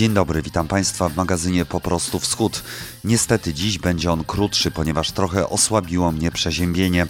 [0.00, 2.62] Dzień dobry, witam Państwa w magazynie Po prostu Wschód.
[3.04, 7.06] Niestety dziś będzie on krótszy, ponieważ trochę osłabiło mnie przeziębienie.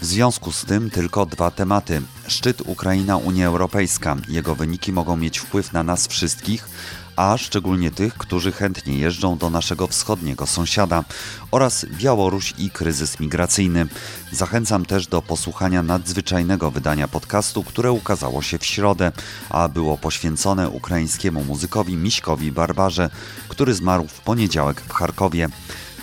[0.00, 2.02] W związku z tym tylko dwa tematy.
[2.28, 4.16] Szczyt Ukraina-Unia Europejska.
[4.28, 6.68] Jego wyniki mogą mieć wpływ na nas wszystkich,
[7.16, 11.04] a szczególnie tych, którzy chętnie jeżdżą do naszego wschodniego sąsiada,
[11.50, 13.86] oraz Białoruś i kryzys migracyjny.
[14.32, 19.12] Zachęcam też do posłuchania nadzwyczajnego wydania podcastu, które ukazało się w środę,
[19.50, 23.10] a było poświęcone ukraińskiemu muzykowi Miśkowi Barbarze,
[23.48, 25.48] który zmarł w poniedziałek w Charkowie.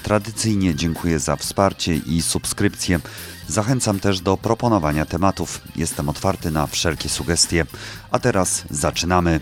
[0.04, 3.00] Tradycyjnie dziękuję za wsparcie i subskrypcję.
[3.48, 5.62] Zachęcam też do proponowania tematów.
[5.76, 7.66] Jestem otwarty na wszelkie sugestie.
[8.12, 9.40] A teraz zaczynamy.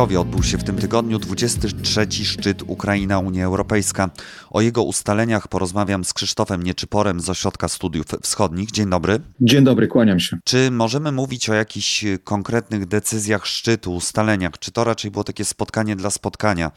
[0.00, 2.06] Kijowie odbył się w tym tygodniu 23.
[2.24, 4.10] szczyt Ukraina-Unia Europejska.
[4.50, 8.70] O jego ustaleniach porozmawiam z Krzysztofem Nieczyporem z Ośrodka Studiów Wschodnich.
[8.70, 9.20] Dzień dobry.
[9.40, 10.38] Dzień dobry, kłaniam się.
[10.44, 14.58] Czy możemy mówić o jakichś konkretnych decyzjach szczytu, ustaleniach?
[14.58, 16.70] Czy to raczej było takie spotkanie dla spotkania?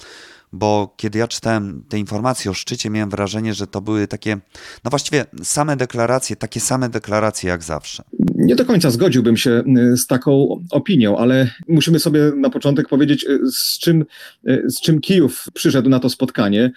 [0.53, 4.37] Bo kiedy ja czytałem te informacje o szczycie, miałem wrażenie, że to były takie,
[4.83, 8.03] no właściwie same deklaracje, takie same deklaracje jak zawsze.
[8.35, 13.25] Nie do końca zgodziłbym się y, z taką opinią, ale musimy sobie na początek powiedzieć,
[13.29, 14.05] y, z czym,
[14.47, 16.71] y, z czym Kijów przyszedł na to spotkanie.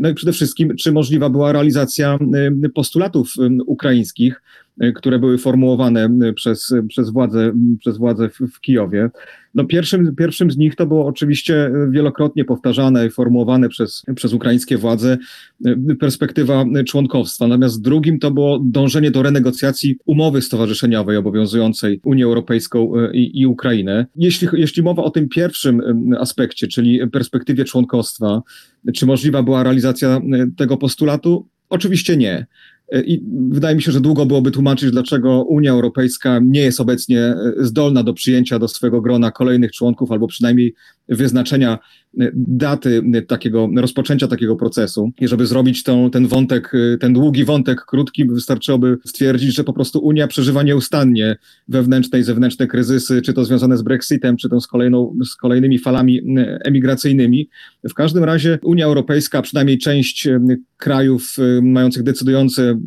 [0.00, 2.18] No i przede wszystkim, czy możliwa była realizacja
[2.74, 3.34] postulatów
[3.66, 4.40] ukraińskich
[4.94, 9.10] które były formułowane przez, przez władze, przez władze w, w Kijowie.
[9.58, 14.78] No pierwszym, pierwszym z nich to było oczywiście wielokrotnie powtarzane i formułowane przez, przez ukraińskie
[14.78, 15.18] władze
[15.66, 17.46] y, perspektywa członkowstwa.
[17.46, 24.06] Natomiast drugim to było dążenie do renegocjacji umowy stowarzyszeniowej obowiązującej Unię Europejską i, i Ukrainę.
[24.16, 25.82] Jeśli, jeśli mowa o tym pierwszym
[26.18, 28.42] aspekcie, czyli perspektywie członkostwa,
[28.94, 30.20] czy możliwa była realizacja
[30.56, 31.48] tego postulatu?
[31.68, 32.46] Oczywiście nie.
[32.92, 37.52] I wydaje mi się, że długo byłoby tłumaczyć, dlaczego Unia Europejska nie jest obecnie e,
[37.58, 40.74] zdolna do przyjęcia do swojego grona kolejnych członków, albo przynajmniej
[41.08, 41.78] wyznaczenia e,
[42.34, 45.12] daty e, takiego, rozpoczęcia takiego procesu.
[45.20, 49.98] I żeby zrobić tą, ten wątek, ten długi wątek krótki, wystarczyłoby stwierdzić, że po prostu
[49.98, 51.36] Unia przeżywa nieustannie
[51.68, 55.78] wewnętrzne i zewnętrzne kryzysy, czy to związane z Brexitem, czy to z, kolejną, z kolejnymi
[55.78, 56.20] falami
[56.64, 57.48] emigracyjnymi.
[57.88, 60.28] W każdym razie Unia Europejska, przynajmniej część
[60.76, 62.78] krajów mających decydujący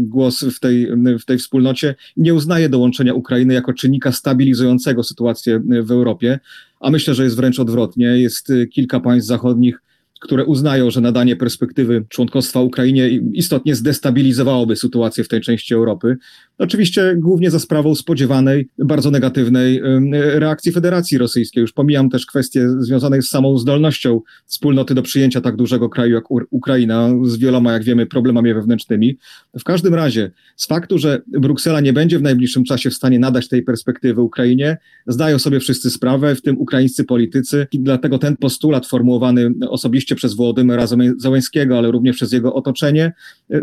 [0.00, 0.88] głos w tej,
[1.18, 6.38] w tej wspólnocie, nie uznaje dołączenia Ukrainy jako czynnika stabilizującego sytuację w Europie,
[6.80, 8.06] a myślę, że jest wręcz odwrotnie.
[8.06, 9.82] Jest kilka państw zachodnich,
[10.20, 16.16] które uznają, że nadanie perspektywy członkostwa Ukrainie istotnie zdestabilizowałoby sytuację w tej części Europy.
[16.58, 19.80] Oczywiście głównie za sprawą spodziewanej, bardzo negatywnej
[20.12, 21.60] reakcji Federacji Rosyjskiej.
[21.60, 26.24] Już pomijam też kwestie związane z samą zdolnością wspólnoty do przyjęcia tak dużego kraju jak
[26.50, 29.18] Ukraina, z wieloma, jak wiemy, problemami wewnętrznymi.
[29.58, 33.48] W każdym razie, z faktu, że Bruksela nie będzie w najbliższym czasie w stanie nadać
[33.48, 38.86] tej perspektywy Ukrainie, zdają sobie wszyscy sprawę, w tym ukraińscy politycy, i dlatego ten postulat
[38.86, 43.12] formułowany osobiście przez Włodymyra Załęskiego, ale również przez jego otoczenie,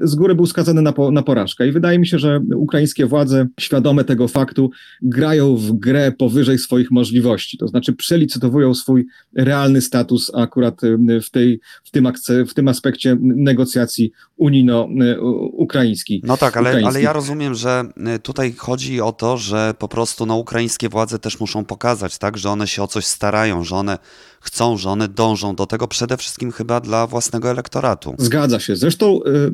[0.02, 1.68] z góry był skazany na, po, na porażkę.
[1.68, 4.72] I wydaje mi się, że ukraińskie władze, świadome tego faktu,
[5.02, 9.06] grają w grę powyżej swoich możliwości, to znaczy przelicytowują swój
[9.36, 10.82] realny status akurat
[11.24, 16.24] w, tej, w, tym, akce, w tym aspekcie negocjacji unijno-ukraińskich.
[16.24, 17.84] No tak, ale, ale ja rozumiem, że
[18.24, 22.50] tutaj chodzi o to, że po prostu no, ukraińskie władze też muszą pokazać, tak, że
[22.50, 23.98] one się o coś starają, że one
[24.40, 28.16] chcą, że one dążą do tego przede wszystkim chyba dla własnego elektoratu.
[28.18, 28.76] Zgadza się.
[28.76, 29.52] Zresztą y,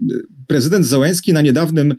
[0.48, 1.96] prezydent Załęski na niedawnym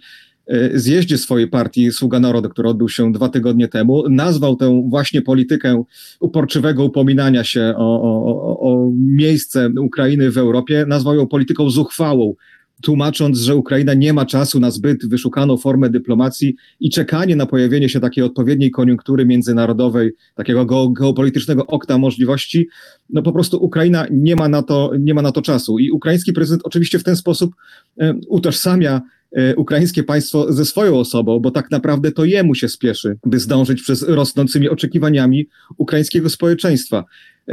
[0.46, 5.22] E, zjeździe swojej partii Sługa Narodu, który odbył się dwa tygodnie temu, nazwał tę właśnie
[5.22, 5.84] politykę
[6.20, 12.34] uporczywego upominania się o, o, o miejsce Ukrainy w Europie, nazwał ją polityką zuchwałą,
[12.82, 17.88] tłumacząc, że Ukraina nie ma czasu na zbyt wyszukaną formę dyplomacji i czekanie na pojawienie
[17.88, 22.68] się takiej odpowiedniej koniunktury międzynarodowej, takiego geopolitycznego okna możliwości,
[23.10, 25.78] no po prostu Ukraina nie ma na to, nie ma na to czasu.
[25.78, 27.54] I ukraiński prezydent oczywiście w ten sposób
[28.00, 29.02] e, utożsamia
[29.34, 33.82] E, ukraińskie państwo ze swoją osobą, bo tak naprawdę to jemu się spieszy, by zdążyć
[33.82, 37.04] przez rosnącymi oczekiwaniami ukraińskiego społeczeństwa.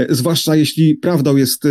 [0.09, 1.67] Zwłaszcza jeśli prawdą jest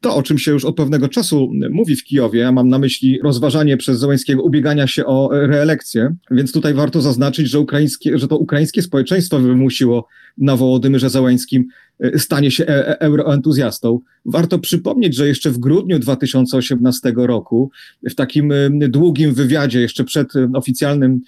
[0.00, 3.76] to, o czym się już od pewnego czasu mówi w Kijowie, mam na myśli rozważanie
[3.76, 8.82] przez Zełenskiego ubiegania się o reelekcję, więc tutaj warto zaznaczyć, że, ukraińskie, że to ukraińskie
[8.82, 11.68] społeczeństwo wymusiło na Wołodymyrze Zełenskim
[12.00, 14.00] e, stanie się e, e, euroentuzjastą.
[14.24, 17.70] Warto przypomnieć, że jeszcze w grudniu 2018 roku,
[18.10, 18.52] w takim
[18.88, 21.20] długim wywiadzie, jeszcze przed oficjalnym,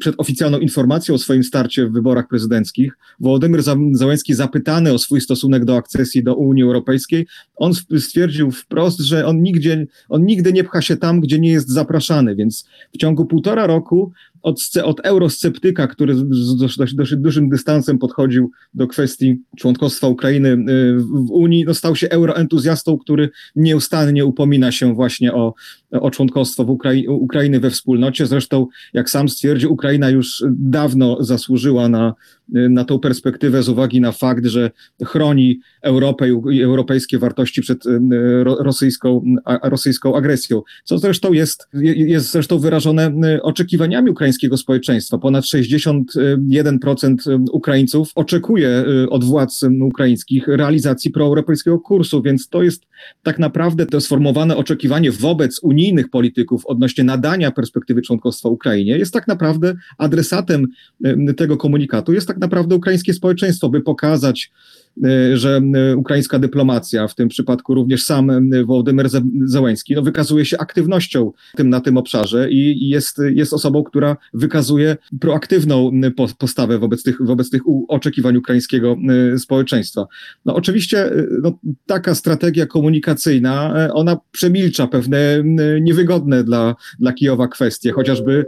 [0.00, 3.62] przed oficjalną informacją o swoim starcie w wyborach prezydenckich, Wołodymyr
[3.92, 9.42] Zełenski zapytany o swój stosunek do akcesji do Unii Europejskiej, on stwierdził wprost, że on
[9.42, 13.66] nigdzie, on nigdy nie pcha się tam, gdzie nie jest zapraszany, więc w ciągu półtora
[13.66, 14.12] roku
[14.44, 20.56] od, od eurosceptyka, który z dosyć, dosyć dużym dystansem podchodził do kwestii członkostwa Ukrainy y,
[20.98, 25.54] w Unii, no stał się euroentuzjastą, który nieustannie upomina się właśnie o,
[26.00, 28.26] o członkostwo Ukrai Ukrainy we wspólnocie.
[28.26, 32.14] Zresztą, jak sam stwierdził, Ukraina już dawno zasłużyła na,
[32.48, 34.70] na tą perspektywę z uwagi na fakt, że
[35.04, 38.00] chroni Europę i europejskie wartości przed y,
[38.44, 39.24] rosyjską,
[39.62, 45.18] rosyjską agresją, co zresztą jest, jest zresztą wyrażone y, oczekiwaniami ukraińskiego społeczeństwa.
[45.18, 52.82] Ponad 61% Ukraińców oczekuje od władz ukraińskich realizacji proeuropejskiego kursu, więc to jest
[53.22, 59.28] tak naprawdę to sformowane oczekiwanie wobec unijnych polityków odnośnie nadania perspektywy członkostwa Ukrainie jest tak
[59.28, 60.66] naprawdę adresatem
[61.36, 64.50] tego komunikatu, jest tak naprawdę ukraińskie społeczeństwo, by pokazać,
[65.02, 69.08] E, że e, ukraińska dyplomacja, w tym przypadku również sam e, Wołodymyr
[69.44, 74.96] Zełenski, no, wykazuje się aktywnością tym, na tym obszarze i jest, jest osobą, która wykazuje
[75.20, 75.90] proaktywną
[76.38, 78.96] postawę wobec tych, wobec tych oczekiwań ukraińskiego
[79.38, 80.06] społeczeństwa.
[80.44, 81.10] No oczywiście
[81.42, 85.42] no, taka strategia komunikacyjna, ona przemilcza pewne
[85.80, 88.46] niewygodne dla, dla Kijowa kwestie, chociażby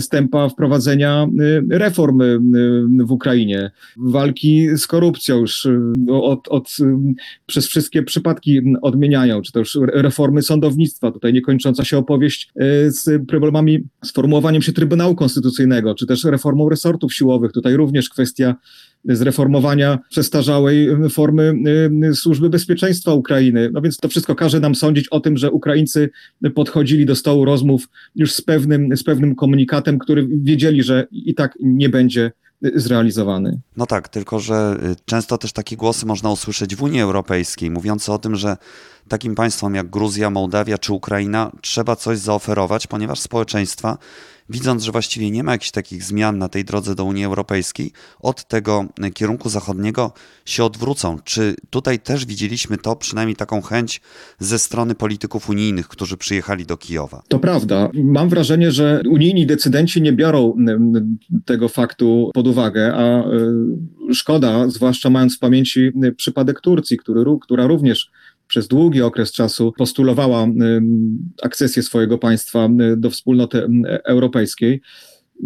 [0.00, 1.26] stępa wprowadzenia
[1.70, 2.22] reform
[3.06, 5.68] w Ukrainie, walki z korupcją już
[6.10, 6.68] od, od,
[7.46, 13.84] przez wszystkie przypadki odmieniają, czy też reformy sądownictwa, tutaj niekończąca się opowieść e, z problemami,
[14.04, 18.54] z formułowaniem się Trybunału Konstytucyjnego, czy też reformą resortów siłowych, tutaj również kwestia
[19.08, 21.54] zreformowania przestarzałej formy
[22.14, 23.70] służby bezpieczeństwa Ukrainy.
[23.72, 26.10] No więc to wszystko każe nam sądzić o tym, że Ukraińcy
[26.54, 31.54] podchodzili do stołu rozmów już z pewnym, z pewnym komunikatem, który wiedzieli, że i tak
[31.60, 32.32] nie będzie
[32.74, 33.60] zrealizowany.
[33.76, 38.12] No tak, tylko że y, często też takie głosy można usłyszeć w Unii Europejskiej, mówiące
[38.12, 38.56] o tym, że
[39.08, 43.98] takim państwom jak Gruzja, Mołdawia czy Ukraina trzeba coś zaoferować, ponieważ społeczeństwa
[44.48, 48.48] widząc, że właściwie nie ma jakichś takich zmian na tej drodze do Unii Europejskiej, od
[48.48, 50.12] tego kierunku zachodniego
[50.44, 51.18] się odwrócą.
[51.24, 54.00] Czy tutaj też widzieliśmy to, przynajmniej taką chęć
[54.38, 57.22] ze strony polityków unijnych, którzy przyjechali do Kijowa?
[57.28, 57.90] To prawda.
[57.94, 60.56] Mam wrażenie, że unijni decydenci nie biorą
[61.44, 67.66] tego faktu pod uwagę, a e, szkoda, zwłaszcza mając w pamięci przypadek Turcji, który, która
[67.66, 68.10] również
[68.48, 70.46] przez długi okres czasu postulowała
[71.42, 73.66] akcesję swojego państwa do wspólnoty
[74.04, 74.80] europejskiej.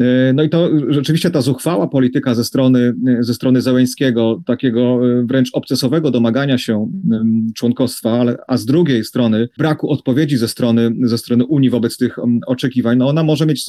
[0.01, 5.27] E, no i to rzeczywiście ta zuchwała polityka ze strony, ze strony Zełęńskiego, takiego e,
[5.27, 6.91] wręcz obcesowego domagania się
[7.55, 12.17] członkostwa, ale, a z drugiej strony braku odpowiedzi ze strony, ze strony Unii wobec tych
[12.47, 13.67] oczekiwań, no ona może mieć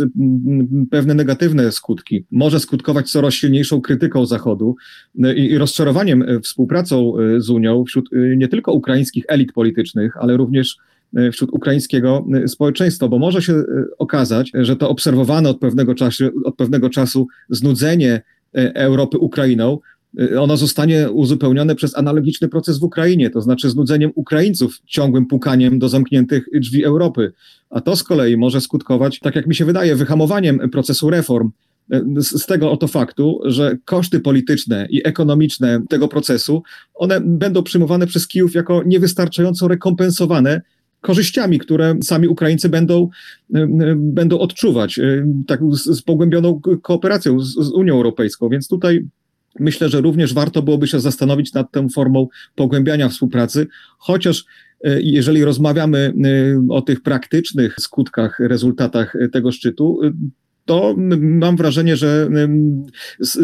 [0.92, 2.26] pewne negatywne skutki.
[2.32, 4.76] Może skutkować coraz silniejszą krytyką Zachodu
[5.24, 10.78] e, i, i rozczarowaniem współpracą z Unią wśród nie tylko ukraińskich elit politycznych, ale również
[10.78, 10.93] E,
[11.32, 13.66] wśród ukraińskiego e, społeczeństwa, bo może się e,
[13.98, 18.22] okazać, że to obserwowane od pewnego czasu, od pewnego czasu znudzenie
[18.76, 19.80] Europy Ukrainą
[20.40, 25.90] ono zostanie uzupełnione przez analogiczny proces w Ukrainie, to znaczy znudzeniem Ukraińców ciągłym pukaniem do
[25.90, 27.34] zamkniętych drzwi Europy.
[27.70, 31.52] A to z kolei może skutkować, tak jak mi się wydaje, wyhamowaniem procesu reform.
[32.18, 38.28] Z tego oto faktu, że koszty polityczne i ekonomiczne tego procesu, one będą przyjmowane przez
[38.28, 40.62] Kijów jako niewystarczająco rekompensowane
[41.04, 43.10] korzyściami, które sami Ukraińcy będą,
[43.56, 48.50] e, e, będą odczuwać, e, tak z, z pogłębioną kooperacją z, z Unią Europejską.
[48.50, 49.06] Więc tutaj
[49.60, 53.68] myślę, że również warto byłoby się zastanowić nad tą formą pogłębiania współpracy,
[53.98, 54.46] chociaż
[55.00, 56.14] jeżeli rozmawiamy
[56.70, 60.00] o tych praktycznych skutkach, rezultatach tego szczytu,
[60.66, 62.30] to mam wrażenie, że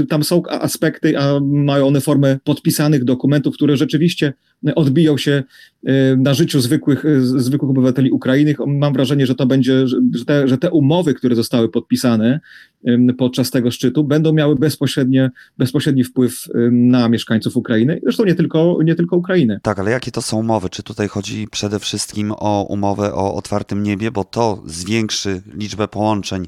[0.09, 4.33] tam są aspekty, a mają one formę podpisanych dokumentów, które rzeczywiście
[4.75, 5.43] odbiją się
[6.17, 8.55] na życiu zwykłych, zwykłych obywateli Ukrainy.
[8.67, 12.39] Mam wrażenie, że to będzie, że te, że te umowy, które zostały podpisane,
[13.17, 18.95] podczas tego szczytu będą miały bezpośrednie, bezpośredni wpływ na mieszkańców Ukrainy, zresztą nie tylko, nie
[18.95, 19.59] tylko Ukrainy.
[19.63, 20.69] Tak, ale jakie to są umowy?
[20.69, 26.47] Czy tutaj chodzi przede wszystkim o umowę o otwartym niebie, bo to zwiększy liczbę połączeń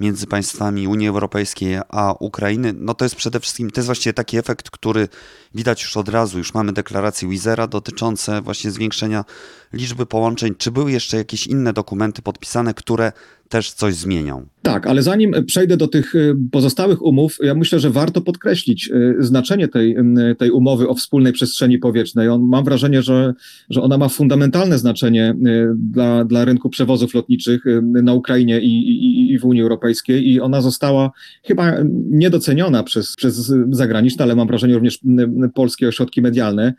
[0.00, 2.74] między państwami Unii Europejskiej a Ukrainy?
[2.78, 5.08] No to jest przede wszystkim, to jest właściwie taki efekt, który
[5.56, 9.24] widać już od razu, już mamy deklarację Wizera dotyczące właśnie zwiększenia
[9.76, 10.54] liczby połączeń.
[10.58, 13.12] Czy były jeszcze jakieś inne dokumenty podpisane, które
[13.48, 14.46] też coś zmienią.
[14.62, 19.16] Tak, ale zanim przejdę do tych y, pozostałych umów, ja myślę, że warto podkreślić y,
[19.18, 19.96] znaczenie tej,
[20.38, 22.28] tej umowy o wspólnej przestrzeni powietrznej.
[22.28, 23.34] On, mam wrażenie, że,
[23.70, 29.32] że ona ma fundamentalne znaczenie y, dla, dla rynku przewozów lotniczych na Ukrainie i, i,
[29.32, 31.10] i w Unii Europejskiej i ona została
[31.44, 31.72] chyba
[32.10, 35.00] niedoceniona przez, przez zagraniczne, ale mam wrażenie również
[35.54, 36.74] polskie ośrodki medialne.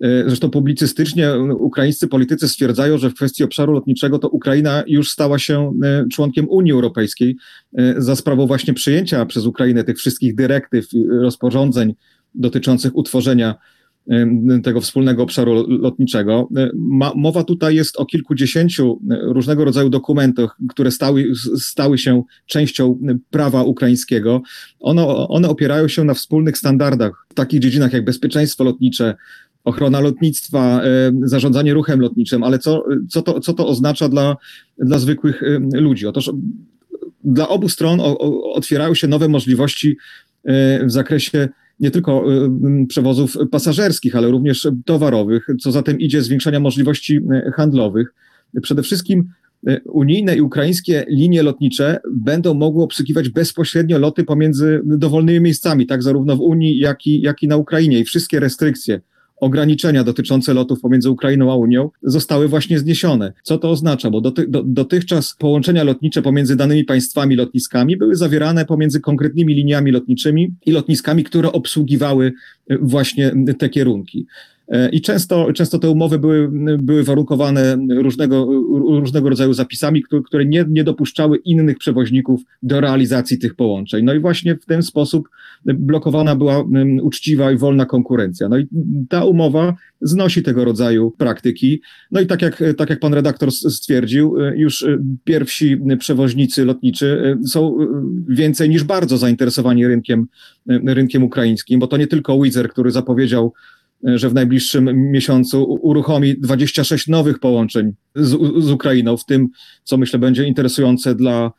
[0.00, 5.38] E, zresztą publicystycznie ukraińscy politycy stwierdzają, że w kwestii obszaru lotniczego to Ukraina już stała
[5.38, 7.36] się e, członkiem Unii Europejskiej
[7.78, 11.94] e, za sprawą właśnie przyjęcia przez Ukrainę tych wszystkich dyrektyw, rozporządzeń
[12.34, 13.54] dotyczących utworzenia
[14.64, 16.48] tego wspólnego obszaru lotniczego.
[17.16, 22.98] mowa tutaj jest o kilkudziesięciu różnego rodzaju dokumentach, które stały, stały się częścią
[23.30, 24.42] prawa ukraińskiego.
[25.28, 29.14] One opierają się na wspólnych standardach w takich dziedzinach jak bezpieczeństwo lotnicze,
[29.64, 34.36] ochrona lotnictwa, e, zarządzanie ruchem lotniczym, ale co, co, to, co to oznacza dla,
[34.78, 36.06] dla zwykłych e, ludzi?
[36.06, 36.30] Otóż
[37.24, 38.00] dla obu stron
[38.52, 39.96] otwierają się nowe możliwości
[40.44, 41.48] e, w zakresie
[41.80, 42.24] nie tylko
[42.88, 47.20] przewozów pasażerskich, ale również towarowych, co za tym idzie zwiększenia możliwości
[47.54, 48.14] handlowych.
[48.62, 49.28] Przede wszystkim
[49.84, 56.36] unijne i ukraińskie linie lotnicze będą mogły obsługiwać bezpośrednio loty pomiędzy dowolnymi miejscami, tak zarówno
[56.36, 57.98] w Unii, jak i, jak i na Ukrainie.
[57.98, 59.00] I wszystkie restrykcje
[59.40, 63.32] ograniczenia dotyczące lotów pomiędzy Ukrainą a Unią zostały właśnie zniesione.
[63.42, 64.10] Co to oznacza?
[64.10, 69.90] Bo doty, do, dotychczas połączenia lotnicze pomiędzy danymi państwami lotniskami były zawierane pomiędzy konkretnymi liniami
[69.90, 72.32] lotniczymi i lotniskami, które obsługiwały
[72.80, 74.26] właśnie te kierunki.
[74.70, 76.48] E, I często, często te umowy były,
[76.78, 78.48] były warunkowane różnego,
[79.00, 84.04] różnego rodzaju zapisami, które, nie, nie dopuszczały innych przewoźników do realizacji tych połączeń.
[84.04, 85.28] No i właśnie w ten sposób
[85.64, 86.64] blokowana była
[87.02, 88.48] uczciwa i wolna konkurencja.
[88.48, 88.66] No i
[89.08, 91.80] ta umowa znosi tego rodzaju praktyki.
[92.10, 97.38] No i tak jak, tak jak pan redaktor stwierdził, e, już e, pierwsi przewoźnicy lotniczy
[97.46, 97.76] są
[98.28, 100.26] więcej niż bardzo zainteresowani rynkiem,
[100.66, 103.52] rynkiem ukraińskim, bo to nie tylko Wizer, który zapowiedział
[104.04, 109.48] że w najbliższym miesiącu uruchomi 26 nowych połączeń z, z Ukrainą, w tym,
[109.84, 111.52] co myślę będzie interesujące dla,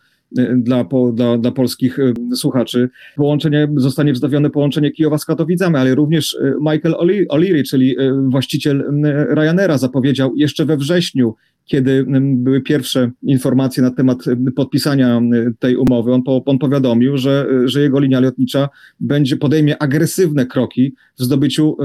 [0.55, 2.89] dla, dla, dla polskich y, słuchaczy.
[3.15, 6.95] Połączenie zostanie wznowione połączenie Kijowa z Katowicami, ale również Michael
[7.29, 7.95] O'Leary, czyli
[8.29, 8.83] właściciel
[9.29, 14.17] Ryanaira, zapowiedział jeszcze we wrześniu kiedy były pierwsze informacje na temat
[14.55, 15.21] podpisania
[15.59, 20.93] tej umowy, on, po, on powiadomił, że, że jego linia lotnicza będzie podejmie agresywne kroki
[21.19, 21.77] w zdobyciu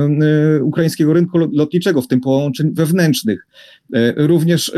[0.62, 3.46] ukraińskiego rynku lotniczego, w tym połączeń wewnętrznych.
[3.94, 4.72] E, również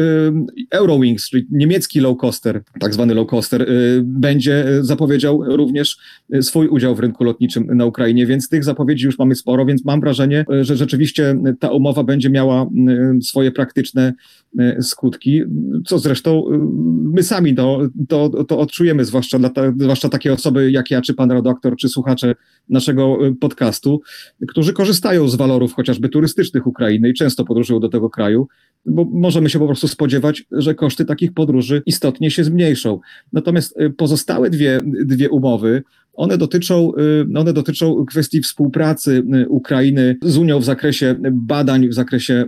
[0.70, 3.66] Eurowings, czyli niemiecki low coaster, tak zwany low coaster, e,
[4.02, 5.98] będzie zapowiedział również
[6.40, 10.00] swój udział w rynku lotniczym na Ukrainie, więc tych zapowiedzi już mamy sporo, więc mam
[10.00, 12.66] wrażenie, że rzeczywiście ta umowa będzie miała
[13.20, 14.12] swoje praktyczne
[14.58, 15.42] E, skutki,
[15.86, 16.58] co zresztą e,
[17.12, 21.14] my sami to, to, to odczujemy, zwłaszcza, dla ta, zwłaszcza takie osoby jak ja, czy
[21.14, 22.34] pan redaktor, czy słuchacze
[22.68, 24.00] naszego e, podcastu,
[24.48, 28.48] którzy korzystają z walorów chociażby turystycznych Ukrainy i często podróżują do tego kraju,
[28.86, 33.00] bo możemy się po prostu spodziewać, że koszty takich podróży istotnie się zmniejszą.
[33.32, 36.92] Natomiast pozostałe dwie, dwie umowy, one dotyczą,
[37.36, 42.44] one dotyczą kwestii współpracy Ukrainy z Unią w zakresie badań, w zakresie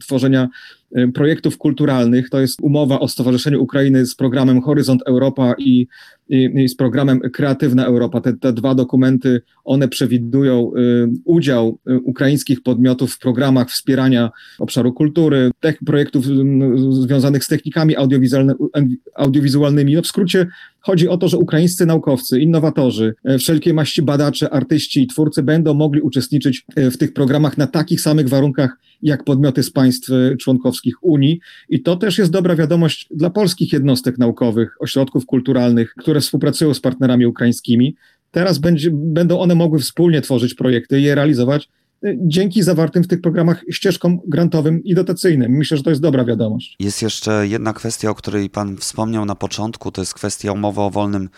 [0.00, 0.48] tworzenia
[0.83, 0.83] Y,
[1.14, 2.30] projektów kulturalnych.
[2.30, 5.86] To jest umowa o Stowarzyszeniu Ukrainy z programem Horyzont Europa i,
[6.28, 8.20] i, i z programem Kreatywna Europa.
[8.20, 14.92] Te, te, dwa dokumenty, one przewidują y, udział y, ukraińskich podmiotów w programach wspierania obszaru
[14.92, 16.30] kultury, tych projektów y,
[16.90, 17.94] związanych z technikami
[19.16, 19.94] audiowizualnymi.
[19.94, 20.46] No w skrócie
[20.80, 25.74] chodzi o to, że ukraińscy naukowcy, innowatorzy, y, wszelkie maści badacze, artyści i twórcy będą
[25.74, 30.10] mogli uczestniczyć y, w tych programach na takich samych warunkach, jak podmioty z państw
[30.40, 31.40] członkowskich Unii.
[31.68, 36.80] I to też jest dobra wiadomość dla polskich jednostek naukowych, ośrodków kulturalnych, które współpracują z
[36.80, 37.96] partnerami ukraińskimi.
[38.30, 41.68] Teraz będzie, będą one mogły wspólnie tworzyć projekty i je realizować
[42.04, 45.52] y, dzięki zawartym w tych programach ścieżkom grantowym i dotacyjnym.
[45.52, 46.76] Myślę, że to jest dobra wiadomość.
[46.80, 50.90] Jest jeszcze jedna kwestia, o której Pan wspomniał na początku, to jest kwestia umowy o
[50.90, 51.28] wolnym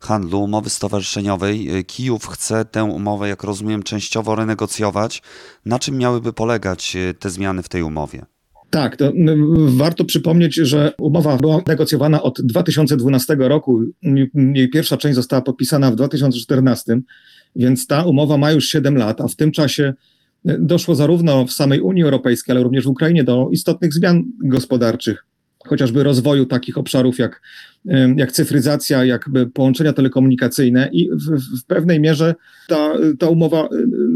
[0.00, 1.78] handlu, umowy stowarzyszeniowej.
[1.78, 5.22] Y, Kijów chce tę umowę, jak rozumiem, częściowo renegocjować.
[5.64, 8.26] Na czym miałyby polegać y, te zmiany w tej umowie?
[8.74, 9.12] Tak, to
[9.66, 13.82] warto przypomnieć, że umowa była negocjowana od 2012 roku.
[14.54, 17.00] Jej pierwsza część została podpisana w 2014,
[17.56, 19.94] więc ta umowa ma już 7 lat, a w tym czasie
[20.44, 25.24] doszło zarówno w samej Unii Europejskiej, ale również w Ukrainie do istotnych zmian gospodarczych
[25.66, 27.42] chociażby rozwoju takich obszarów jak,
[28.16, 32.34] jak cyfryzacja, jakby połączenia telekomunikacyjne i w, w, pewnej mierze
[32.68, 33.68] ta, ta umowa,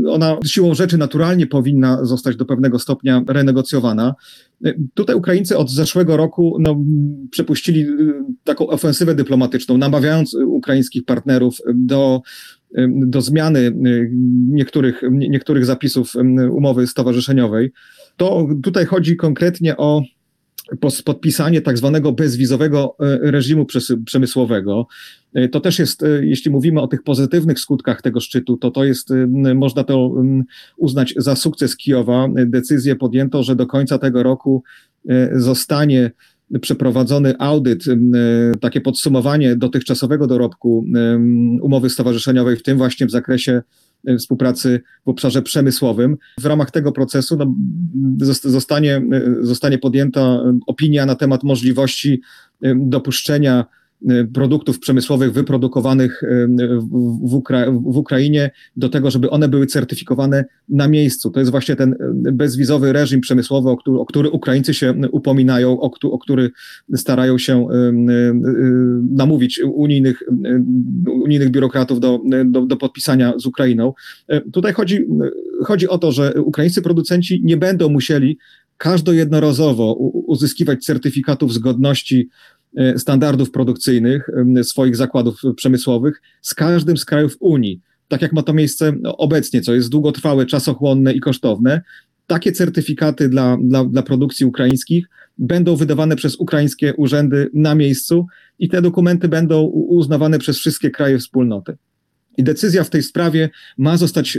[0.08, 4.14] ona siłą rzeczy naturalnie powinna zostać do pewnego stopnia renegocjowana.
[4.94, 6.80] Tutaj Ukraińcy od zeszłego roku no,
[7.30, 7.86] przepuścili
[8.44, 12.22] taką ofensywę dyplomatyczną, namawiając ukraińskich partnerów do
[12.88, 13.72] do zmiany
[14.48, 16.12] niektórych, niektórych zapisów
[16.50, 17.72] umowy stowarzyszeniowej.
[18.16, 20.02] To tutaj chodzi konkretnie o
[21.04, 23.66] podpisanie tak zwanego bezwizowego e, reżimu
[24.04, 24.86] przemysłowego.
[25.34, 28.84] E, to też jest, e, jeśli mówimy o tych pozytywnych skutkach tego szczytu, to to
[28.84, 29.08] jest,
[29.54, 30.14] można to
[30.76, 32.28] uznać za sukces Kijowa.
[32.46, 34.62] Decyzję podjęto, że do końca tego roku
[35.32, 36.10] zostanie
[36.60, 37.84] przeprowadzony audyt,
[38.60, 40.84] takie podsumowanie dotychczasowego dorobku
[41.62, 43.62] umowy stowarzyszeniowej, w tym właśnie w zakresie
[44.18, 46.16] współpracy w obszarze przemysłowym.
[46.40, 47.54] W ramach tego procesu no,
[48.28, 52.20] zostanie, e, zostanie podjęta opinia na temat możliwości
[52.62, 53.77] e, dopuszczenia Y,
[54.34, 56.48] produktów przemysłowych wyprodukowanych y,
[57.22, 61.30] w, Ukra w, Ukrainie do tego, żeby one były certyfikowane na miejscu.
[61.30, 65.80] To jest właśnie ten y, bezwizowy reżim przemysłowy, o który, o który Ukraińcy się upominają,
[65.80, 66.50] o, o który
[66.96, 67.68] starają się
[69.10, 70.22] namówić unijnych,
[71.06, 73.92] unijnych biurokratów do, do, do podpisania z Ukrainą.
[74.52, 75.06] Tutaj chodzi,
[75.64, 78.38] chodzi o to, że ukraińscy producenci nie będą musieli
[78.78, 79.94] każdo jednorazowo
[80.26, 82.28] uzyskiwać certyfikatów zgodności
[82.96, 84.30] standardów produkcyjnych
[84.62, 89.74] swoich zakładów przemysłowych z każdym z krajów Unii, tak jak ma to miejsce obecnie, co
[89.74, 91.82] jest długotrwałe, czasochłonne i kosztowne.
[92.26, 95.08] Takie certyfikaty dla, dla, dla produkcji ukraińskich
[95.38, 98.26] będą wydawane przez ukraińskie urzędy na miejscu
[98.58, 101.76] i te dokumenty będą uznawane przez wszystkie kraje wspólnoty.
[102.38, 104.38] I decyzja w tej sprawie ma zostać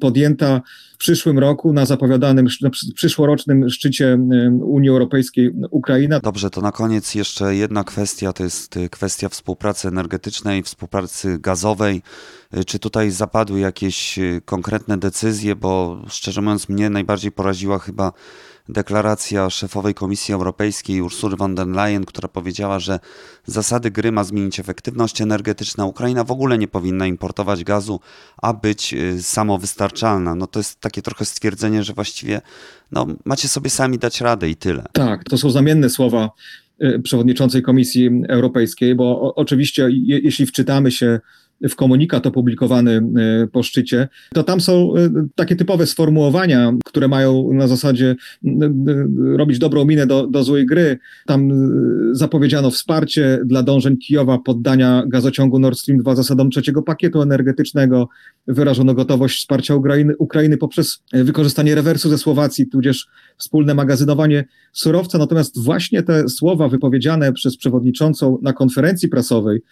[0.00, 0.60] podjęta
[0.96, 4.18] w przyszłym roku na zapowiadanym, na przyszłorocznym szczycie
[4.62, 6.20] Unii Europejskiej Ukraina.
[6.20, 12.02] Dobrze, to na koniec jeszcze jedna kwestia, to jest y, kwestia współpracy energetycznej, współpracy gazowej.
[12.56, 18.12] Y, czy tutaj zapadły jakieś y, konkretne decyzje, bo szczerze mówiąc mnie najbardziej poraziła chyba
[18.68, 23.00] deklaracja szefowej Komisji Europejskiej Ursury von der Leyen, która powiedziała, że
[23.46, 25.84] zasady gry ma zmienić efektywność energetyczna.
[25.84, 28.00] Ukraina w ogóle nie powinna importować gazu,
[28.36, 30.34] a być y, samowystarczalna.
[30.34, 32.40] No to jest takie trochę stwierdzenie, że właściwie
[32.92, 34.84] no, macie sobie sami dać radę i tyle.
[34.92, 36.30] Tak, to są znamienne słowa
[36.82, 41.20] y, przewodniczącej Komisji Europejskiej, bo oczywiście jeśli wczytamy się
[41.62, 42.92] w komunikat opublikowany
[43.42, 48.16] e, po szczycie, to tam są e, takie typowe sformułowania, które mają na zasadzie
[49.36, 50.98] robić dobrą minę do, do złej gry.
[51.26, 51.54] Tam e,
[52.12, 58.08] zapowiedziano wsparcie dla dążeń Kijowa poddania gazociągu Nord Stream 2 zasadom trzeciego pakietu energetycznego.
[58.46, 65.18] Wyrażono gotowość wsparcia Ukrainy, Ukrainy poprzez wykorzystanie rewersu ze Słowacji, tudzież wspólne magazynowanie surowca.
[65.18, 69.62] Natomiast właśnie te słowa wypowiedziane przez przewodniczącą na konferencji prasowej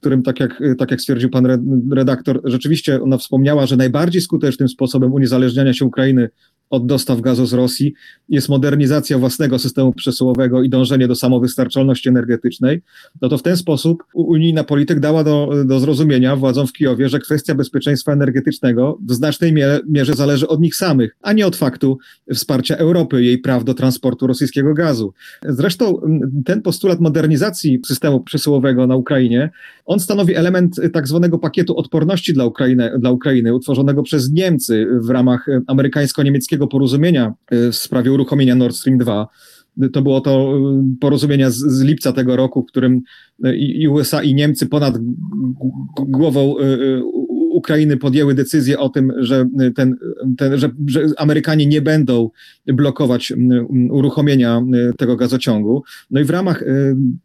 [0.00, 1.46] którym, tak jak, tak jak stwierdził pan
[1.92, 6.28] redaktor, rzeczywiście ona wspomniała, że najbardziej skutecznym sposobem uniezależniania się Ukrainy
[6.70, 7.94] od dostaw gazu z Rosji
[8.28, 12.82] jest modernizacja własnego systemu przesyłowego i dążenie do samowystarczalności energetycznej,
[13.22, 17.18] no to w ten sposób unijna polityka dała do, do zrozumienia władzom w Kijowie, że
[17.18, 21.98] kwestia bezpieczeństwa energetycznego w znacznej mierze, mierze zależy od nich samych, a nie od faktu
[22.34, 25.12] wsparcia Europy, jej praw do transportu rosyjskiego gazu.
[25.42, 26.00] Zresztą
[26.44, 29.50] ten postulat modernizacji systemu przesyłowego na Ukrainie,
[29.84, 35.10] on stanowi element tak zwanego pakietu odporności dla Ukrainy, dla Ukrainy utworzonego przez Niemcy w
[35.10, 39.28] ramach amerykańsko-niemieckiego porozumienia y, w sprawie uruchomienia Nord Stream 2.
[39.92, 43.02] To było to y, porozumienia z, z lipca tego roku, w którym
[43.44, 44.94] y, i USA i Niemcy ponad
[45.96, 46.54] głową
[47.50, 49.96] Ukrainy podjęły decyzję o tym, że, ten,
[50.36, 52.30] ten, że, że Amerykanie nie będą
[52.66, 53.32] blokować
[53.90, 54.62] uruchomienia
[54.98, 55.82] tego gazociągu.
[56.10, 56.64] No i w ramach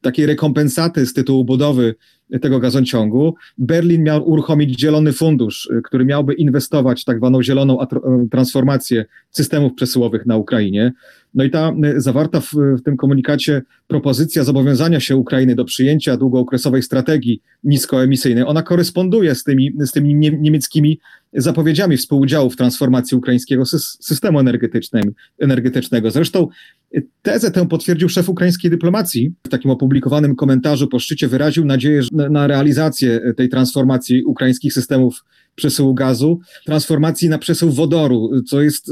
[0.01, 1.95] takiej rekompensaty z tytułu budowy
[2.41, 7.81] tego gazociągu, Berlin miał uruchomić zielony fundusz, y, który miałby inwestować w tak zwaną zieloną
[7.81, 7.85] y,
[8.31, 10.93] transformację systemów przesyłowych na Ukrainie.
[11.33, 16.17] No i ta y, zawarta w, w tym komunikacie propozycja zobowiązania się Ukrainy do przyjęcia
[16.17, 20.99] długookresowej strategii niskoemisyjnej, ona koresponduje z tymi, z tymi niemieckimi
[21.33, 23.65] zapowiedziami współudziału w transformacji ukraińskiego
[23.99, 24.39] systemu
[25.39, 26.11] energetycznego.
[26.11, 26.47] Zresztą
[27.21, 29.33] tezę tę potwierdził szef ukraińskiej dyplomacji.
[29.47, 35.23] W takim opublikowanym komentarzu po szczycie wyraził nadzieję na realizację tej transformacji ukraińskich systemów
[35.55, 38.91] przesyłu gazu, transformacji na przesył wodoru, co jest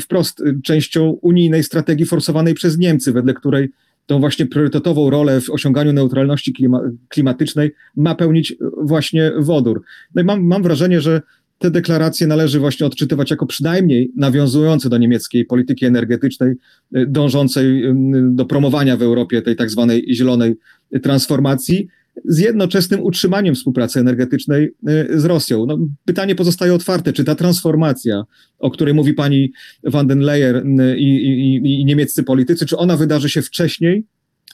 [0.00, 3.70] wprost częścią unijnej strategii forsowanej przez Niemcy, wedle której
[4.06, 9.82] tą właśnie priorytetową rolę w osiąganiu neutralności klima klimatycznej ma pełnić właśnie wodór.
[10.14, 11.22] No i mam, mam wrażenie, że
[11.58, 16.50] te deklaracje należy właśnie odczytywać jako przynajmniej nawiązujące do niemieckiej polityki energetycznej,
[16.96, 17.82] y, dążącej
[18.30, 20.54] do promowania w Europie tej tak zwanej zielonej
[21.02, 21.88] transformacji,
[22.24, 25.66] z jednoczesnym utrzymaniem współpracy energetycznej y, z Rosją.
[25.66, 28.24] No, pytanie pozostaje otwarte, czy ta transformacja,
[28.58, 29.52] o której mówi pani
[29.84, 34.06] van den Leyen i, i, i niemieccy politycy, czy ona wydarzy się wcześniej,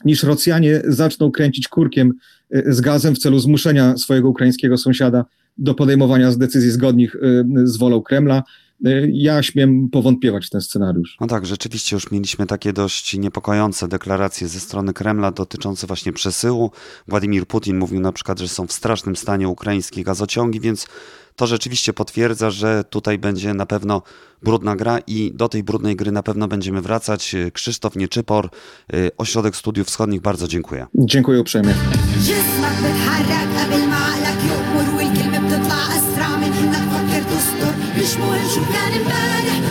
[0.04, 2.12] niż Rosjanie zaczną kręcić kurkiem
[2.66, 5.24] z gazem w celu zmuszenia swojego ukraińskiego sąsiada
[5.58, 8.42] do podejmowania decyzji zgodnych y, z wolą Kremla.
[8.86, 11.16] Y, ja śmiem powątpiewać w ten scenariusz.
[11.20, 16.70] No tak, rzeczywiście już mieliśmy takie dość niepokojące deklaracje ze strony Kremla dotyczące właśnie przesyłu.
[17.08, 20.86] Władimir Putin mówił na przykład, że są w strasznym stanie ukraińskie gazociągi, więc
[21.36, 24.02] to rzeczywiście potwierdza, że tutaj będzie na pewno
[24.42, 27.36] brudna gra i do tej brudnej gry na pewno będziemy wracać.
[27.52, 28.50] Krzysztof Nieczypor,
[28.94, 30.86] y, Ośrodek Studiów Wschodnich, bardzo dziękuję.
[30.94, 31.74] Dziękuję uprzejmie.
[38.00, 39.69] Eles moem julgar em baga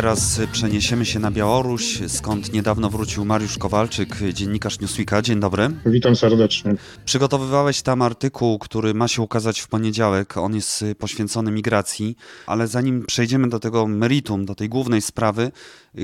[0.00, 5.22] Teraz przeniesiemy się na Białoruś, skąd niedawno wrócił Mariusz Kowalczyk, dziennikarz Newsweeka.
[5.22, 5.68] Dzień dobry.
[5.86, 6.74] Witam serdecznie.
[7.04, 10.36] Przygotowywałeś tam artykuł, który ma się ukazać w poniedziałek.
[10.36, 15.52] On jest poświęcony migracji, ale zanim przejdziemy do tego meritum, do tej głównej sprawy,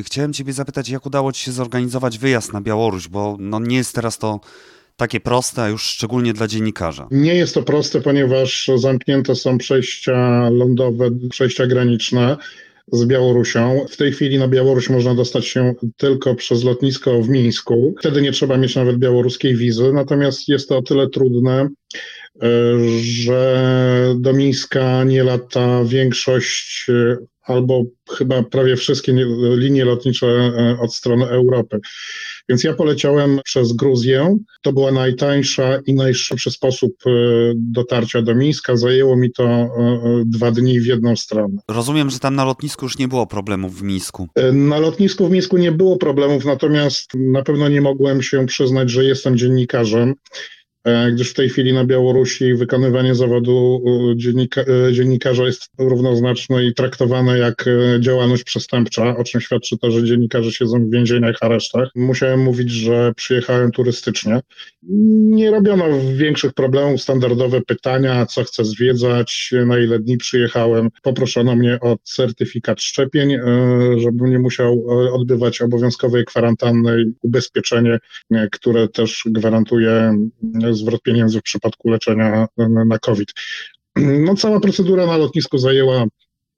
[0.03, 3.95] chciałem Ciebie zapytać, jak udało Ci się zorganizować wyjazd na Białoruś, bo no nie jest
[3.95, 4.41] teraz to
[4.97, 7.09] takie proste, a już szczególnie dla dziennikarza.
[7.11, 12.37] Nie jest to proste, ponieważ zamknięte są przejścia lądowe, przejścia graniczne
[12.93, 13.87] z Białorusią.
[13.91, 17.95] W tej chwili na Białoruś można dostać się tylko przez lotnisko w Mińsku.
[18.01, 21.69] Wtedy nie trzeba mieć nawet białoruskiej wizy, natomiast jest to o tyle trudne,
[22.43, 22.49] e,
[23.01, 29.13] że do Mińska nie lata większość e, albo chyba prawie wszystkie
[29.57, 31.81] linie lotnicze e, od strony Europy.
[32.49, 34.37] Więc ja poleciałem przez Gruzję.
[34.63, 37.11] To była najtańsza i najszybszy sposób e,
[37.55, 38.77] dotarcia do Mińska.
[38.77, 39.69] Zajęło mi to e,
[40.27, 41.59] dwa dni w jedną stronę.
[41.69, 44.29] Rozumiem, że tam na lotnisku już nie było problemów w Mińsku.
[44.53, 49.05] Na lotnisku w Mińsku nie było problemów, natomiast na pewno nie mogłem się przyznać, że
[49.05, 50.15] jestem dziennikarzem
[51.13, 53.85] gdyż w tej chwili na Białorusi wykonywanie zawodu
[54.17, 57.65] dziennika, dziennikarza jest równoznaczne i traktowane jak
[58.01, 61.89] działalność przestępcza, o czym świadczy to, że dziennikarze siedzą w więzieniach, aresztach.
[61.95, 64.41] Musiałem mówić, że przyjechałem turystycznie.
[65.29, 65.85] Nie robiono
[66.17, 70.89] większych problemów, standardowe pytania, co chcę zwiedzać, na ile dni przyjechałem.
[71.03, 73.39] Poproszono mnie o certyfikat szczepień,
[73.97, 77.99] żebym nie musiał odbywać obowiązkowej kwarantanny, ubezpieczenie,
[78.53, 80.19] które też gwarantuje
[80.77, 82.47] zwrot pieniędzy w przypadku leczenia
[82.87, 83.33] na COVID.
[83.97, 86.05] No, cała procedura na lotnisku zajęła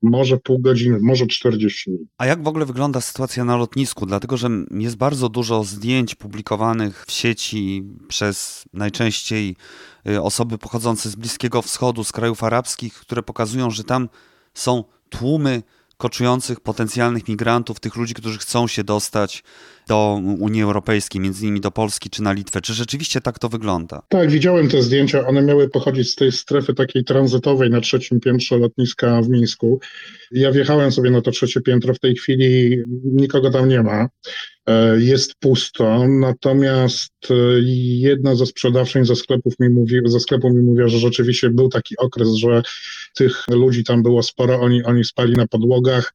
[0.02, 2.08] może pół godziny, może 40 minut.
[2.18, 4.06] A jak w ogóle wygląda sytuacja na lotnisku?
[4.06, 9.56] Dlatego, że jest bardzo dużo zdjęć publikowanych w sieci przez najczęściej
[10.08, 14.08] y, osoby pochodzące z Bliskiego Wschodu, z krajów arabskich, które pokazują, że tam
[14.54, 15.62] są tłumy
[15.96, 19.42] koczujących potencjalnych migrantów, tych ludzi, którzy chcą się dostać
[19.88, 22.60] do Unii Europejskiej, między innymi do Polski czy na Litwę.
[22.60, 24.02] Czy rzeczywiście tak to wygląda?
[24.08, 25.26] Tak, widziałem te zdjęcia.
[25.26, 29.80] One miały pochodzić z tej strefy takiej tranzytowej na trzecim piętrze lotniska w Mińsku.
[30.30, 31.94] Ja wjechałem sobie na to trzecie piętro.
[31.94, 34.08] W tej chwili nikogo tam nie ma.
[34.68, 37.34] E, jest pusto, natomiast e,
[37.98, 41.96] jedna ze sprzedawczyń ze, sklepów mi mówi, ze sklepu mi mówiła, że rzeczywiście był taki
[41.96, 42.62] okres, że
[43.14, 46.14] tych ludzi tam było sporo, oni, oni spali na podłogach,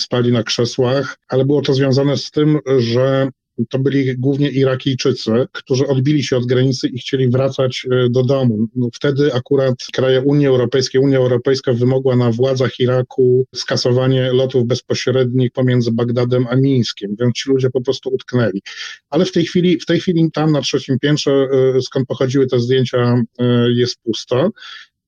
[0.00, 3.28] spali na krzesłach, ale było to związane z tym, że
[3.70, 8.68] to byli głównie Irakijczycy, którzy odbili się od granicy i chcieli wracać e, do domu.
[8.76, 15.52] No, wtedy akurat kraje Unii Europejskiej, Unia Europejska wymogła na władzach Iraku skasowanie lotów bezpośrednich
[15.52, 18.62] pomiędzy Bagdadem a Mińskiem, więc ci ludzie po prostu utknęli.
[19.10, 22.60] Ale w tej chwili, w tej chwili tam na trzecim piętrze, e, skąd pochodziły te
[22.60, 23.22] zdjęcia,
[23.68, 24.50] jest pusto.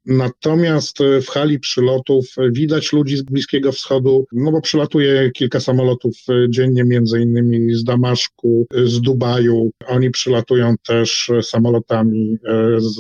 [0.09, 6.14] Natomiast e, w hali przylotów widać ludzi z Bliskiego Wschodu, no bo przylatuje kilka samolotów
[6.29, 9.71] e, dziennie, między innymi z Damaszku, e, z Dubaju.
[9.87, 12.37] Oni przylatują też samolotami
[12.79, 12.94] z,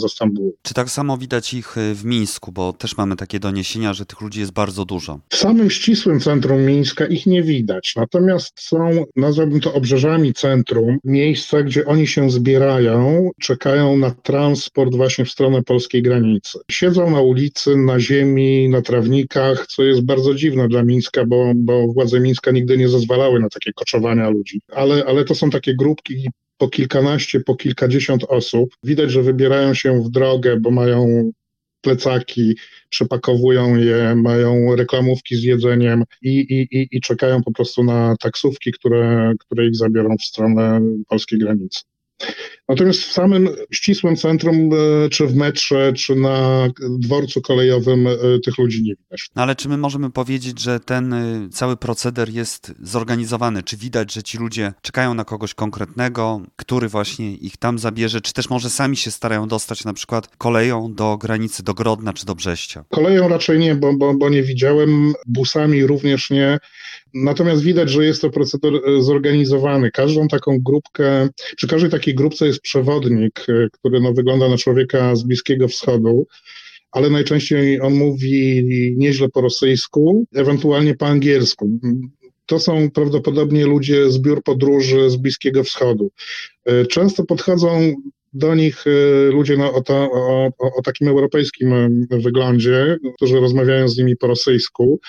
[0.00, 0.54] ze Stambułu.
[0.62, 4.40] Czy tak samo widać ich w Mińsku, bo też mamy takie doniesienia, że tych ludzi
[4.40, 5.20] jest bardzo dużo?
[5.28, 11.62] W samym ścisłym centrum Mińska ich nie widać, natomiast są, nazwałbym to obrzeżami centrum, miejsca,
[11.62, 16.47] gdzie oni się zbierają, czekają na transport właśnie w stronę polskiej granicy.
[16.70, 21.86] Siedzą na ulicy, na ziemi, na trawnikach, co jest bardzo dziwne dla Mińska, bo, bo
[21.86, 24.60] władze Mińska nigdy nie zezwalały na takie koczowania ludzi.
[24.72, 28.76] Ale, ale to są takie grupki po kilkanaście, po kilkadziesiąt osób.
[28.84, 31.30] Widać, że wybierają się w drogę, bo mają
[31.80, 32.56] plecaki,
[32.88, 38.72] przepakowują je, mają reklamówki z jedzeniem i, i, i, i czekają po prostu na taksówki,
[38.72, 41.80] które, które ich zabiorą w stronę polskiej granicy.
[42.68, 48.58] Natomiast w samym ścisłym centrum, e, czy w metrze, czy na dworcu kolejowym e, tych
[48.58, 49.30] ludzi nie widać.
[49.36, 53.62] No ale czy my możemy powiedzieć, że ten e, cały proceder jest zorganizowany?
[53.62, 58.32] Czy widać, że ci ludzie czekają na kogoś konkretnego, który właśnie ich tam zabierze, czy
[58.32, 62.34] też może sami się starają dostać na przykład koleją do granicy, do Grodna czy do
[62.34, 62.84] Brześcia?
[62.88, 66.58] Koleją raczej nie, bo, bo, bo nie widziałem, busami również nie.
[67.14, 69.90] Natomiast widać, że jest to proceder zorganizowany.
[69.90, 75.16] Każdą taką grupkę, przy każdej takiej grupce jest przewodnik, e, który no, wygląda na człowieka
[75.16, 76.26] z Bliskiego Wschodu,
[76.90, 78.64] ale najczęściej on mówi
[78.96, 81.70] nieźle po rosyjsku, ewentualnie po angielsku.
[82.46, 86.10] To są prawdopodobnie ludzie z biur podróży z Bliskiego Wschodu.
[86.64, 87.94] E, często podchodzą
[88.32, 88.90] do nich e,
[89.30, 95.00] ludzie no, o, o, o, takim europejskim wyglądzie, którzy rozmawiają z nimi po rosyjsku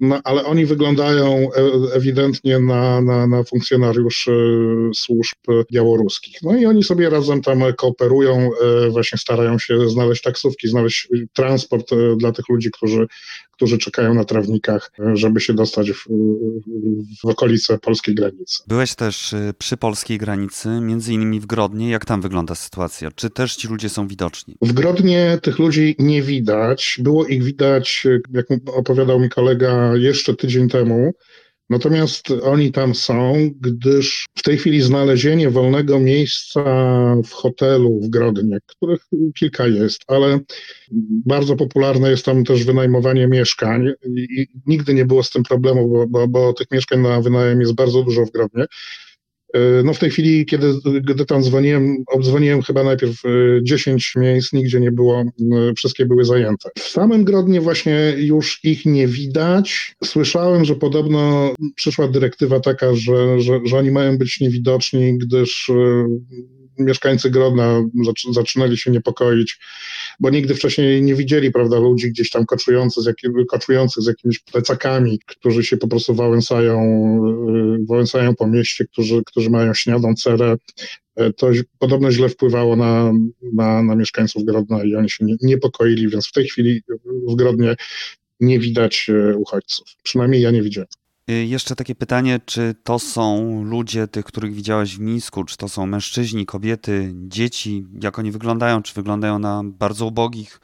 [0.00, 4.32] no, ale oni wyglądają e, ewidentnie na, na, na funkcjonariuszy
[4.94, 5.38] służb
[5.72, 6.42] białoruskich.
[6.42, 11.92] No i oni sobie razem tam kooperują, e, właśnie starają się znaleźć taksówki, znaleźć transport
[11.92, 13.06] e, dla tych ludzi, którzy,
[13.60, 16.04] którzy czekają na trawnikach, żeby się dostać w,
[17.22, 18.62] w okolice polskiej granicy.
[18.66, 21.90] Byłeś też przy polskiej granicy, między innymi w Grodnie.
[21.90, 23.10] Jak tam wygląda sytuacja?
[23.14, 24.56] Czy też ci ludzie są widoczni?
[24.62, 26.96] W Grodnie tych ludzi nie widać.
[27.02, 31.12] Było ich widać, jak opowiadał mi kolega, jeszcze tydzień temu.
[31.70, 36.62] Natomiast oni tam są, gdyż w tej chwili znalezienie wolnego miejsca
[37.24, 39.06] w hotelu w Grodnie, których
[39.38, 40.40] kilka jest, ale
[41.26, 46.06] bardzo popularne jest tam też wynajmowanie mieszkań i nigdy nie było z tym problemu, bo,
[46.06, 48.64] bo, bo tych mieszkań na wynajem jest bardzo dużo w Grodnie.
[49.54, 53.22] E, no w tej chwili, kiedy, gdy tam dzwoniłem, obdzwoniłem chyba najpierw
[53.62, 55.24] 10 e, miejsc, nigdzie nie było,
[55.76, 56.70] wszystkie były zajęte.
[56.78, 59.94] W samym Grodnie właśnie już ich nie widać.
[60.04, 66.06] Słyszałem, że podobno przyszła dyrektywa taka, że, że, że oni mają być niewidoczni, gdyż e,
[66.78, 67.82] mieszkańcy Grodna
[68.32, 69.58] zaczynali się niepokoić,
[70.20, 74.38] bo nigdy wcześniej nie widzieli, prawda, ludzi gdzieś tam koczujących z, jakim, koczujących z jakimiś
[74.38, 76.80] plecakami, którzy się po prostu wałęsają,
[77.80, 80.56] y, wałęsają po mieście, którzy, którzy mają śniadą cerę.
[81.16, 83.12] E, to podobno źle wpływało na,
[83.52, 86.82] na, na mieszkańców Grodna i oni się nie, niepokoili, więc w tej chwili
[87.28, 87.76] w Grodnie
[88.40, 89.86] nie widać e, uchodźców.
[90.02, 90.99] Przynajmniej ja nie widziałem.
[91.30, 95.68] Y, jeszcze takie pytanie, czy to są ludzie, tych, których widziałeś w Mińsku, czy to
[95.68, 100.60] są mężczyźni, kobiety, dzieci, jak oni wyglądają, czy wyglądają na bardzo ubogich,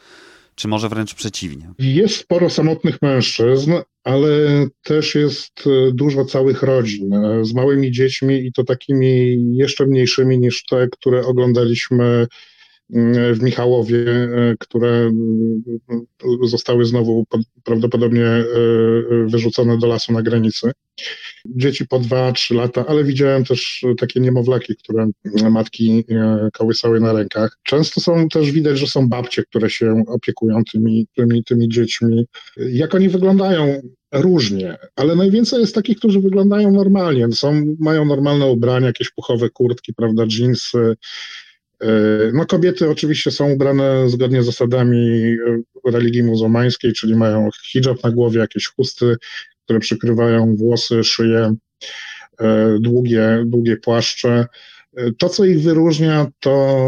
[0.55, 1.71] czy może wręcz przeciwnie?
[1.79, 3.73] Jest sporo samotnych mężczyzn,
[4.05, 4.29] ale
[4.83, 10.39] też jest e, dużo całych rodzin e, z małymi dziećmi i to takimi jeszcze mniejszymi
[10.39, 12.27] niż te, które oglądaliśmy
[13.33, 15.63] w Michałowie, e, które mm,
[16.43, 17.27] zostały znowu
[17.65, 18.45] prawdopodobnie e,
[19.27, 20.73] wyrzucone do lasu na granicy.
[21.47, 25.09] Dzieci po dwa, trzy lata, ale widziałem też takie niemowlaki, które
[25.51, 27.59] matki e, kołysały na rękach.
[27.63, 32.27] Często są też widać, że są babcie, które się opiekują tymi, tymi, tymi dziećmi.
[32.57, 33.81] Jak oni wyglądają?
[34.13, 37.33] Różnie, ale najwięcej jest takich, którzy wyglądają normalnie.
[37.33, 40.97] Są, mają normalne ubrania, jakieś puchowe kurtki, prawda, dżinsy, E,
[42.33, 45.37] no kobiety oczywiście są ubrane zgodnie z zasadami
[45.87, 49.17] e, religii muzułmańskiej, czyli mają hijab na głowie, jakieś chusty,
[49.65, 51.55] które przykrywają włosy, szyję,
[52.41, 54.47] e, długie, długie płaszcze.
[55.19, 56.79] To, co ich wyróżnia, to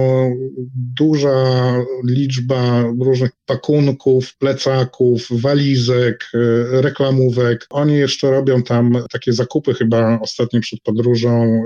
[0.97, 1.75] duża
[2.05, 7.67] liczba różnych pakunków, plecaków, walizek, e, reklamówek.
[7.71, 11.63] Oni jeszcze robią tam takie zakupy chyba ostatnio przed podróżą e,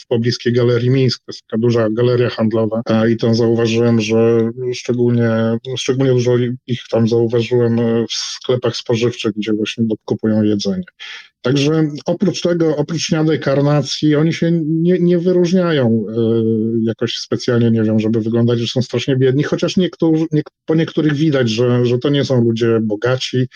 [0.00, 1.22] w pobliskiej Galerii Mińsk.
[1.26, 5.30] To jest taka duża galeria handlowa i tam zauważyłem, że szczególnie,
[5.76, 7.76] szczególnie dużo ich tam zauważyłem
[8.06, 10.84] w sklepach spożywczych, gdzie właśnie kupują jedzenie.
[11.44, 16.06] Także oprócz tego, oprócz śniadej karnacji, oni się nie, nie wyróżniają
[16.82, 20.74] jakoś specjalnie, nie wiem, żeby wyglądać, że są strasznie biedni, chociaż niektórzy, nie, po
[21.12, 23.46] widać, że, że to nie są ludzie bogaci,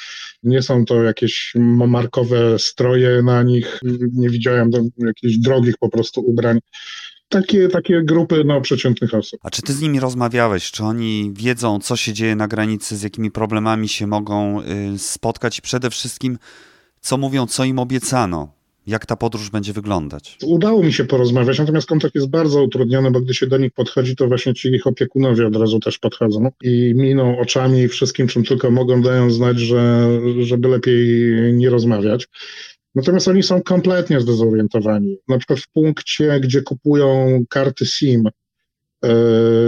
[0.43, 1.53] nie są to jakieś
[1.88, 3.81] markowe stroje na nich,
[4.12, 6.59] nie widziałem jakichś drogich po prostu ubrań
[7.29, 9.41] takie, takie grupy no, przeciętnych osób.
[9.43, 10.71] A czy ty z nimi rozmawiałeś?
[10.71, 15.59] Czy oni wiedzą, co się dzieje na granicy, z jakimi problemami się mogą y, spotkać
[15.59, 16.38] i przede wszystkim
[17.01, 18.53] co mówią, co im obiecano,
[18.88, 20.38] jak ta podróż będzie wyglądać?
[20.44, 24.16] Udało mi się porozmawiać, natomiast kontakt jest bardzo utrudniony, bo gdy się do nich podchodzi,
[24.16, 28.44] to właśnie ci ich opiekunowie od razu też podchodzą i miną oczami i wszystkim, czym
[28.44, 30.09] tylko mogą, dają znać, że,
[30.40, 32.29] żeby lepiej nie rozmawiać.
[32.94, 35.18] Natomiast oni są kompletnie zdezorientowani.
[35.29, 38.29] Na przykład w punkcie, gdzie kupują karty SIM
[39.05, 39.11] e,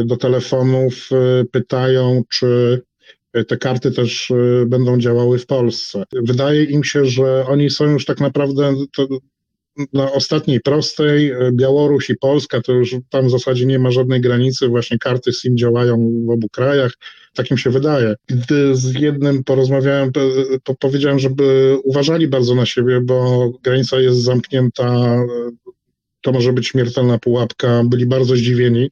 [0.04, 2.83] do telefonów, e, pytają, czy
[3.32, 6.04] te karty też e, będą działały w Polsce.
[6.12, 8.74] Wydaje im się, że oni są już tak naprawdę
[9.92, 11.30] na ostatniej prostej.
[11.30, 15.32] E, Białoruś i Polska to już tam w zasadzie nie ma żadnej granicy, właśnie karty
[15.32, 16.92] SIM działają w obu krajach.
[17.34, 18.14] Tak im się wydaje.
[18.26, 20.10] Gdy z jednym porozmawiałem,
[20.78, 25.16] powiedziałem, żeby uważali bardzo na siebie, bo granica jest zamknięta,
[26.20, 27.82] to może być śmiertelna pułapka.
[27.84, 28.90] Byli bardzo zdziwieni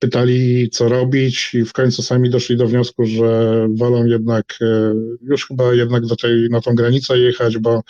[0.00, 5.46] pytali, co robić, i w końcu sami doszli do wniosku, że wolą jednak e, już
[5.46, 7.82] chyba jednak do tej, na tą granicę jechać, bo,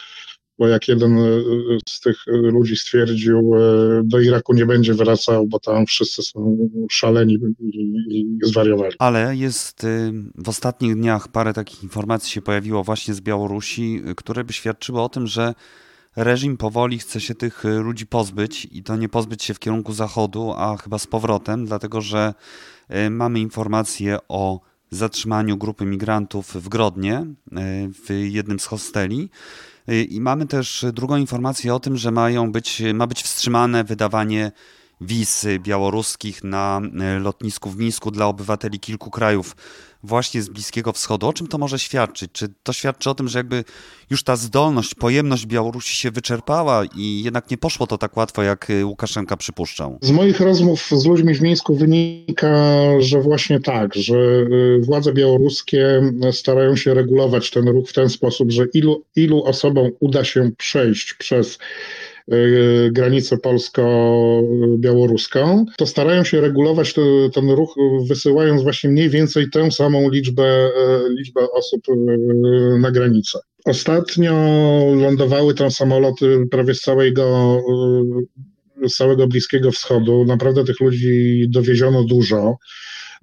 [0.58, 1.42] bo jak jeden e,
[1.88, 7.38] z tych ludzi stwierdził, e, do Iraku nie będzie wracał, bo tam wszyscy są szaleni
[7.60, 7.66] i,
[8.08, 8.94] i zwariowali.
[8.98, 9.86] Ale jest
[10.34, 15.08] w ostatnich dniach parę takich informacji się pojawiło właśnie z Białorusi, które by świadczyły o
[15.08, 15.54] tym, że
[16.16, 19.92] reżim powoli chce się tych y, ludzi pozbyć i to nie pozbyć się w kierunku
[19.92, 22.34] zachodu, a chyba z powrotem, dlatego że
[23.06, 27.26] y, mamy informacje o zatrzymaniu grupy migrantów w Grodnie, y,
[27.88, 29.30] w jednym z hosteli.
[30.08, 34.52] I mamy też drugą informację o tym, że mają być, ma być wstrzymane wydawanie
[35.00, 36.80] wiz białoruskich na
[37.20, 39.56] lotnisku w Mińsku dla obywateli kilku krajów
[40.02, 41.28] właśnie z Bliskiego Wschodu.
[41.28, 42.30] O czym to może świadczyć?
[42.32, 43.64] Czy to świadczy o tym, że jakby
[44.10, 48.70] już ta zdolność, pojemność Białorusi się wyczerpała i jednak nie poszło to tak łatwo, jak
[48.70, 49.98] y, Łukaszenka przypuszczał?
[50.02, 52.54] Z moich rozmów z ludźmi w Mińsku wynika,
[52.98, 58.50] że właśnie tak, że y, władze białoruskie starają się regulować ten ruch w ten sposób,
[58.52, 61.58] że ilu, ilu osobom uda się przejść przez
[62.90, 66.94] granicę polsko-białoruską, to starają się regulować
[67.34, 67.74] ten ruch,
[68.08, 70.70] wysyłając właśnie mniej więcej tę samą liczbę, y,
[71.18, 71.92] liczbę osób y,
[72.78, 73.38] na granicę.
[73.64, 74.32] Ostatnio
[74.94, 77.56] lądowały tam samoloty prawie z całego,
[78.88, 80.24] z całego Bliskiego Wschodu.
[80.24, 82.56] Naprawdę tych ludzi dowieziono dużo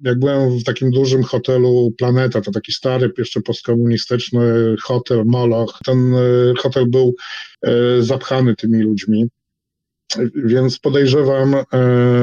[0.00, 6.14] jak byłem w takim dużym hotelu Planeta, to taki stary, jeszcze postkomunistyczny hotel Moloch, ten
[6.14, 6.18] e,
[6.58, 7.14] hotel był
[7.62, 9.28] e, zapchany tymi ludźmi.
[10.34, 11.64] Więc podejrzewam, e,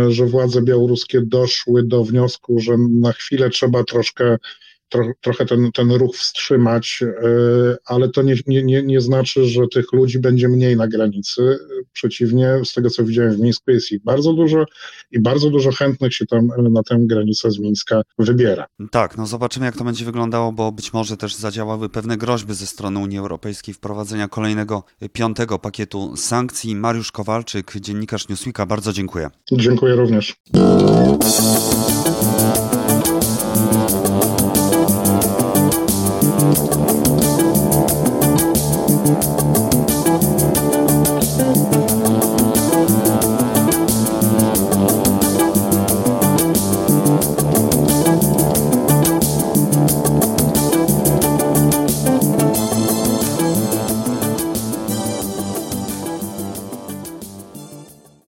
[0.10, 4.38] że władze białoruskie doszły do wniosku, że na chwilę trzeba troszkę
[4.96, 9.94] tro, trochę ten, ten ruch wstrzymać, e, ale to nie, nie, nie znaczy, że tych
[9.94, 11.58] ludzi będzie mniej na granicy.
[11.94, 14.66] Przeciwnie, z tego co widziałem w Mińsku jest ich bardzo dużo
[15.12, 18.66] i bardzo dużo chętnych się tam na tę granicę z Mińska wybiera.
[18.92, 22.68] Tak, no zobaczymy jak to będzie wyglądało, bo być może też zadziałały pewne groźby ze
[22.68, 26.76] strony Unii Europejskiej wprowadzenia kolejnego piątego pakietu sankcji.
[26.76, 29.30] Mariusz Kowalczyk, dziennikarz Newsweeka, bardzo dziękuję.
[29.52, 30.36] Dziękuję również.